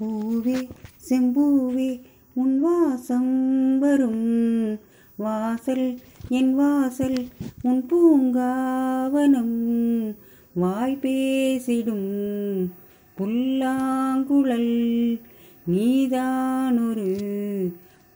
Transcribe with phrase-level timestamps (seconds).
[0.00, 0.68] பூவே
[1.08, 2.00] செம்பூவே
[2.34, 4.78] உன் வாசம் வரும்.
[5.16, 5.98] வாசல்
[6.28, 7.26] என் வாசல்
[7.62, 10.14] உன் பூங்காவனம்.
[10.54, 12.72] வாய் பேசிடும்
[13.16, 15.20] புல்லாங்குழல்
[15.66, 17.16] நீதானொரு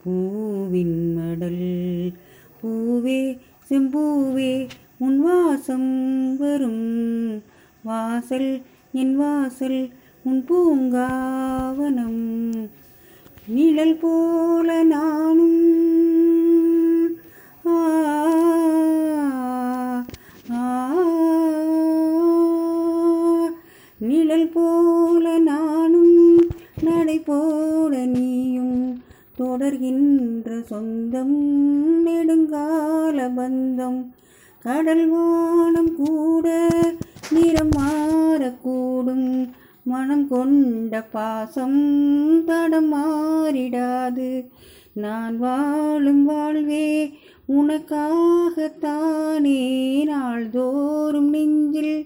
[0.03, 2.13] பூவின் மடல்.
[2.63, 3.37] பூவே
[3.69, 7.43] செம்பூவே உன் வாசம் வரும்.
[7.83, 8.61] வாசல்
[8.91, 9.89] என் வாசல்
[10.25, 12.21] உன் பூங்காவனம்
[13.47, 15.61] நிழல் போல நானும்.
[23.97, 26.37] நிழல் போல நானும்
[26.81, 29.01] நடை போல நீயும்.
[29.39, 34.13] தொடர்கின்ற சொந்தம் நெடுங்கால பந்தம்.
[34.59, 36.71] கடல் வானம் கூட
[40.13, 44.47] மனம் கொண்ட பாசம் தடம் மாறிடாது.
[44.93, 47.13] நான் வாழும் வாழ்வே
[47.47, 50.03] உனக்காகத்தானே.
[50.03, 52.05] நாள்தோறும் நெஞ்சில்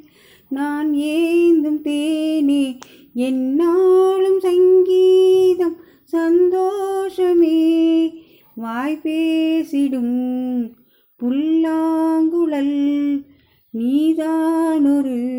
[0.49, 2.79] நான் ஏந்தும் தேனே.
[3.13, 8.13] என்னாலும் சங்கீதம் சந்தோஷமே.
[8.55, 10.75] வாய் பேசிடும்
[11.23, 13.25] புல்லாங்குழல்
[13.69, 15.36] நீதானொரு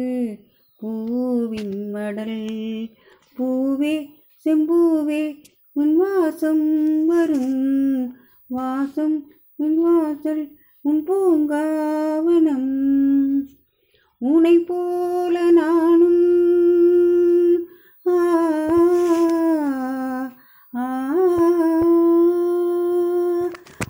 [0.83, 2.91] பூவின் மடல்.
[3.39, 4.09] பூவே
[4.45, 8.15] செம்பூவே உன் வாசம் வரும்.
[8.47, 12.77] வாசம் உன் வாசல் உன் பூங்காவனம்.
[14.19, 16.37] உனை போல நானும்.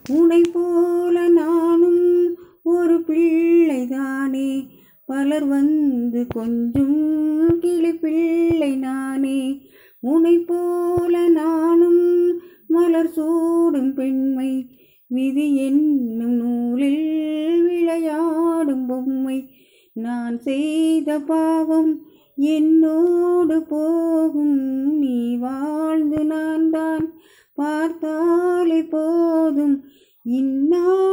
[0.08, 4.77] உனை போல நானும் ஒரு பிள்ளைதானே.
[5.08, 9.60] பலர் வந்து கொஞ்சம் கிளி பிள்ளை நானே.
[10.00, 14.70] உனை போல நானும் மலர் சூடும் பெண்மை.
[15.06, 19.50] விதி என்னும் நூலில் விளையாடும் பொம்மை.
[19.92, 24.98] நான் செய்த பாவம் என்னோடு போகும்.
[24.98, 27.12] நீ வாழ்ந்து நான் தான்
[27.54, 29.84] பார்த்தாலே போதும்.
[30.22, 31.07] இன்னா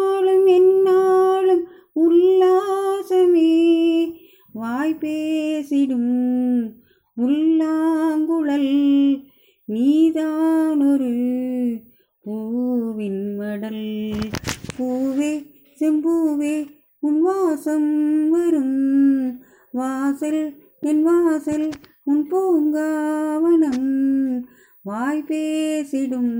[4.99, 6.11] பேசிடும்
[7.17, 8.71] முல்லாங்குழல்
[9.65, 11.13] நீதானொரு
[12.25, 13.85] பூவின் மடல்
[14.77, 15.31] பூவே
[15.79, 16.67] செம்பூவே
[16.99, 18.77] உன் வாசம் வரும்
[19.71, 20.41] வாசல்
[20.81, 21.69] என் வாசல்
[22.03, 23.87] உன் பூங்காவனம்.
[24.83, 26.35] வாய் பேசிடும்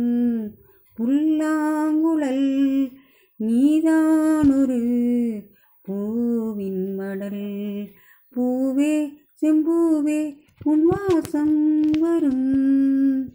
[0.98, 2.48] புல்லாங்குழல்
[3.38, 4.82] நீதானொரு
[5.82, 7.44] பூவின் மடல்
[8.36, 8.94] பூவே
[9.42, 13.32] செம்பூவே உன் வாசம் வரும்.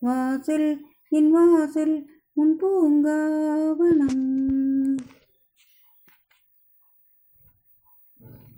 [0.00, 4.22] வாசல் என் வாசல் உன் பூங்காவனம்